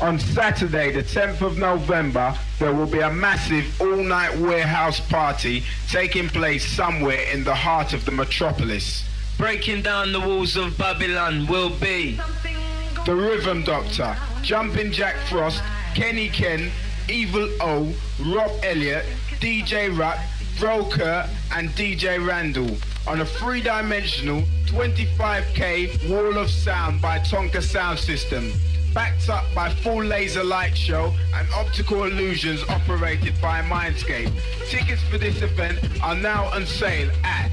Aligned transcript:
On 0.00 0.16
Saturday, 0.16 0.92
the 0.92 1.02
10th 1.02 1.42
of 1.42 1.58
November, 1.58 2.32
there 2.60 2.72
will 2.72 2.86
be 2.86 3.00
a 3.00 3.10
massive 3.10 3.80
all-night 3.80 4.38
warehouse 4.38 5.00
party 5.00 5.64
taking 5.88 6.28
place 6.28 6.64
somewhere 6.64 7.22
in 7.32 7.42
the 7.42 7.54
heart 7.54 7.92
of 7.92 8.04
the 8.04 8.12
metropolis. 8.12 9.04
Breaking 9.38 9.82
down 9.82 10.12
the 10.12 10.20
walls 10.20 10.56
of 10.56 10.78
Babylon 10.78 11.48
will 11.48 11.70
be 11.70 12.20
The 13.06 13.14
Rhythm 13.14 13.64
Doctor, 13.64 14.16
Jumping 14.42 14.92
Jack 14.92 15.16
Frost, 15.28 15.62
Kenny 15.96 16.28
Ken, 16.28 16.70
Evil 17.08 17.48
O, 17.60 17.92
Rob 18.24 18.52
Elliott, 18.62 19.04
DJ 19.40 19.96
Ruck, 19.98 20.18
Broker, 20.60 21.28
and 21.52 21.70
DJ 21.70 22.24
Randall 22.24 22.76
on 23.08 23.20
a 23.20 23.26
three-dimensional 23.26 24.42
25k 24.66 26.08
wall 26.08 26.38
of 26.38 26.50
sound 26.50 27.02
by 27.02 27.18
Tonka 27.18 27.62
Sound 27.62 27.98
System, 27.98 28.52
backed 28.94 29.28
up 29.28 29.44
by 29.54 29.68
full 29.68 30.04
laser 30.04 30.44
light 30.44 30.76
show 30.76 31.12
and 31.34 31.48
optical 31.54 32.04
illusions 32.04 32.62
operated 32.68 33.34
by 33.40 33.62
Mindscape. 33.62 34.32
Tickets 34.68 35.02
for 35.10 35.18
this 35.18 35.42
event 35.42 35.78
are 36.02 36.16
now 36.16 36.46
on 36.46 36.66
sale 36.66 37.10
at. 37.24 37.50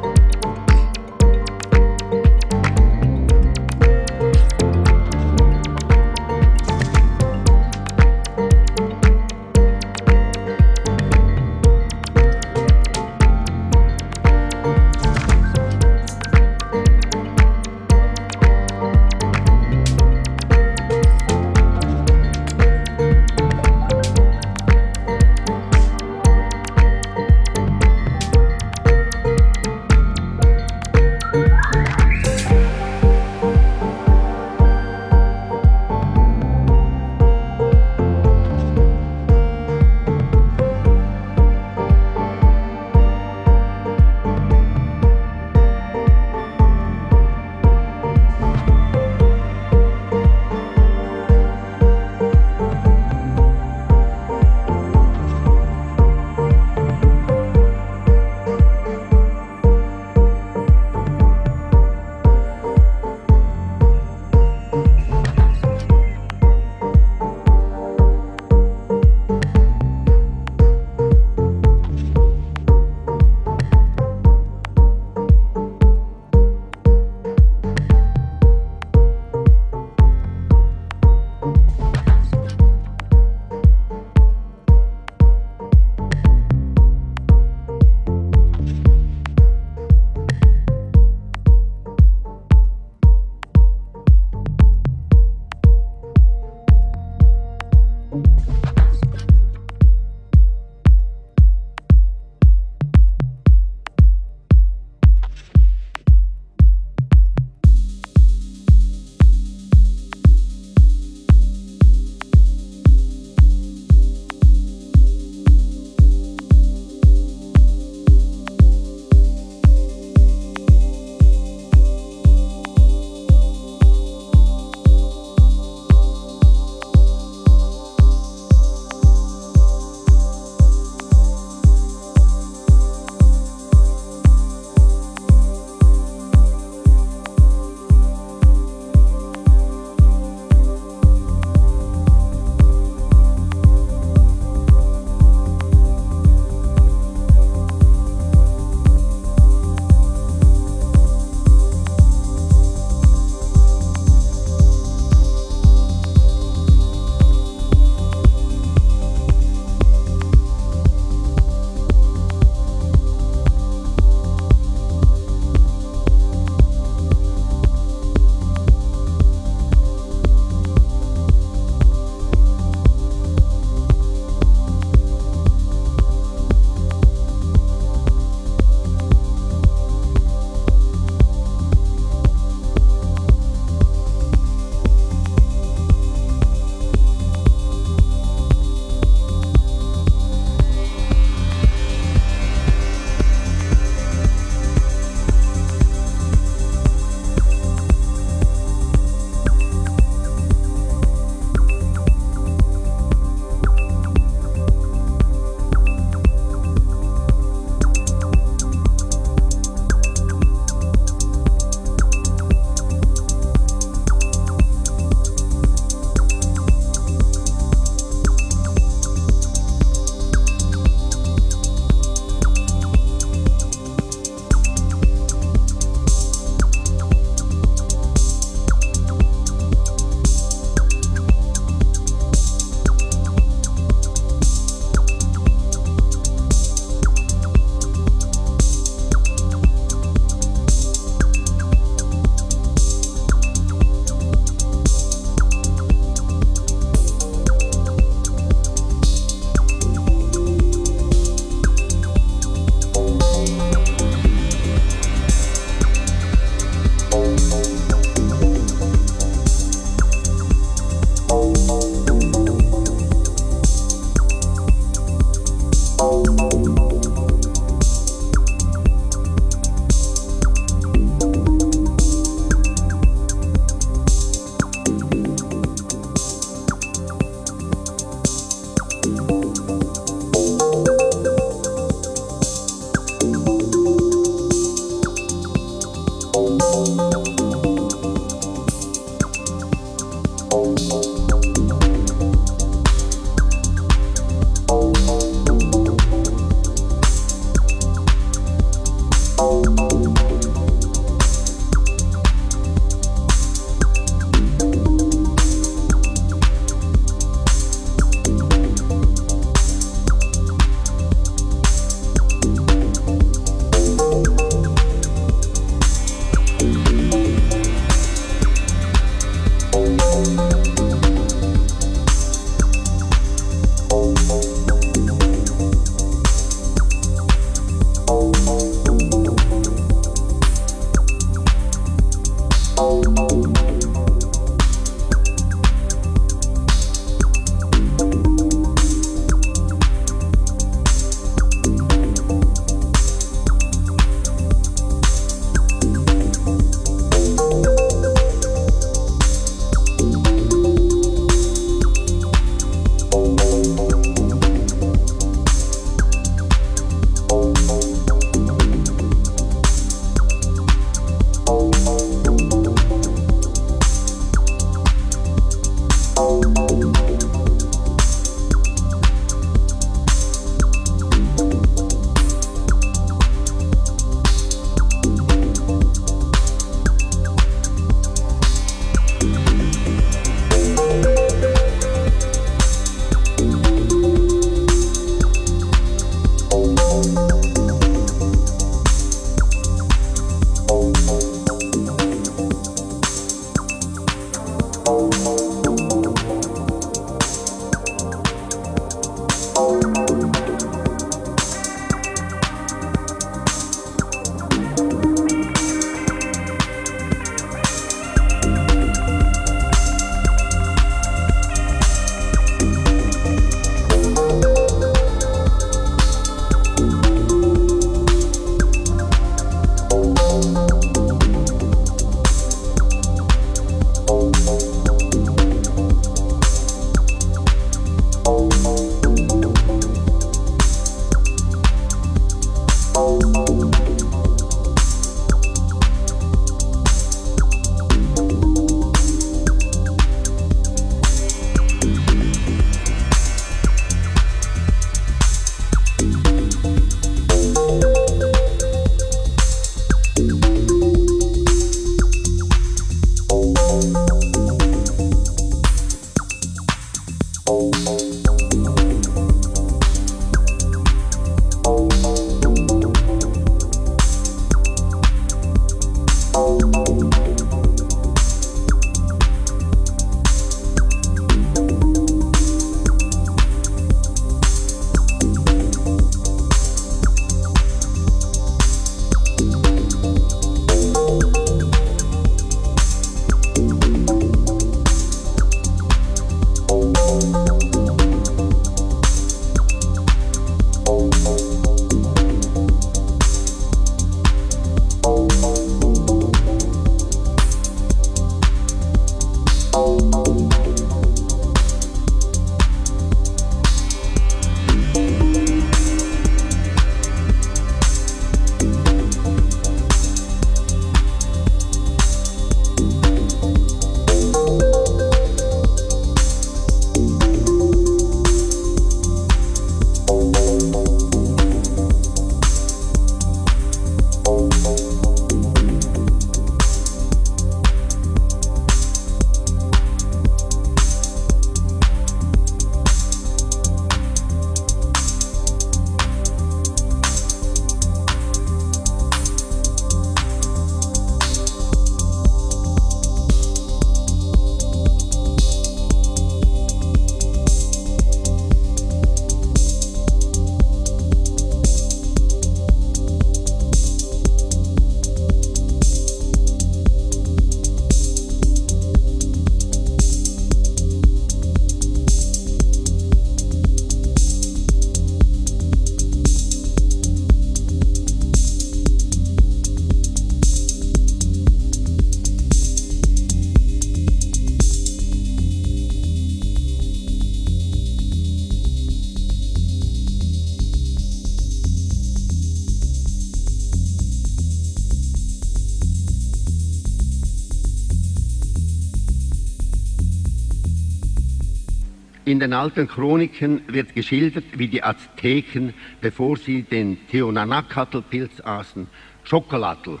In 592.26 592.40
den 592.40 592.52
alten 592.52 592.88
Chroniken 592.88 593.62
wird 593.68 593.94
geschildert, 593.94 594.58
wie 594.58 594.66
die 594.66 594.82
Azteken, 594.82 595.72
bevor 596.00 596.36
sie 596.36 596.62
den 596.62 596.98
Teonanacatl-Pilz 597.06 598.40
aßen, 598.40 598.88
Schokoladl 599.22 600.00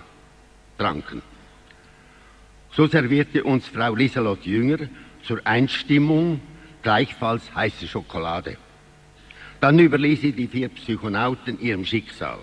tranken. 0.76 1.22
So 2.72 2.88
servierte 2.88 3.44
uns 3.44 3.68
Frau 3.68 3.94
Lieselot 3.94 4.44
Jünger 4.44 4.88
zur 5.22 5.40
Einstimmung 5.46 6.40
gleichfalls 6.82 7.54
heiße 7.54 7.86
Schokolade. 7.86 8.56
Dann 9.60 9.78
überließ 9.78 10.20
sie 10.20 10.32
die 10.32 10.48
vier 10.48 10.68
Psychonauten 10.68 11.60
ihrem 11.60 11.84
Schicksal. 11.84 12.40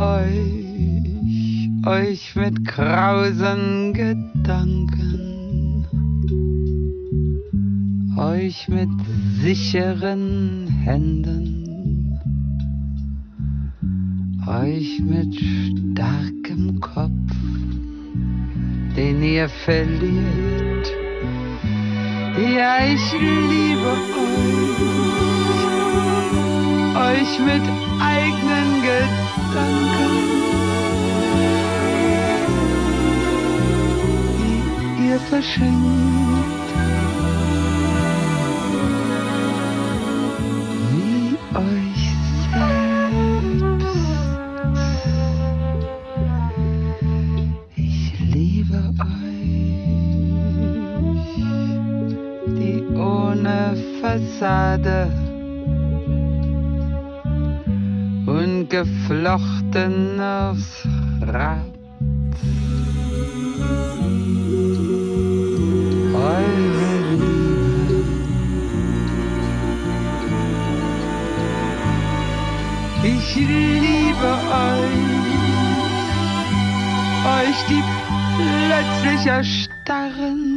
Euch, 0.00 1.70
euch 1.86 2.36
mit 2.36 2.66
krausen 2.66 3.92
Gedanken, 3.94 5.86
euch 8.18 8.68
mit 8.68 8.88
sicheren 9.42 10.68
Händen, 10.84 12.18
euch 14.46 15.00
mit 15.00 15.34
starkem 15.34 16.80
Kopf, 16.80 17.10
den 18.96 19.22
ihr 19.22 19.48
verliert. 19.48 20.92
Ja, 22.54 22.84
ich 22.84 23.12
liebe 23.12 23.96
euch, 24.12 24.76
euch 26.96 27.38
mit 27.40 27.62
eigenen 27.98 28.82
Gedanken, 28.82 29.25
die 34.38 35.08
ihr 35.08 35.18
geflochten 59.76 60.20
aufs 60.20 60.88
Rad. 61.20 61.58
Eure 66.14 67.00
Liebe. 67.10 68.04
Ich 73.04 73.36
liebe 73.36 74.32
euch, 74.50 75.02
euch 77.26 77.58
die 77.68 77.82
plötzlich 78.38 79.26
erstarren 79.26 80.55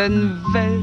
certaines 0.00 0.38
veilles 0.54 0.79